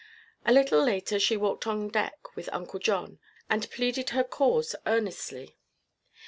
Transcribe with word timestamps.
A 0.47 0.51
little 0.51 0.83
later 0.83 1.19
she 1.19 1.37
walked 1.37 1.67
on 1.67 1.87
deck 1.87 2.35
with 2.35 2.49
Uncle 2.51 2.79
John 2.79 3.19
and 3.51 3.69
pleaded 3.69 4.09
her 4.09 4.23
cause 4.23 4.75
earnestly. 4.87 5.59